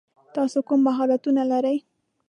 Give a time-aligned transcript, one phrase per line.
[0.35, 1.77] تاسو کوم مهارتونه لری؟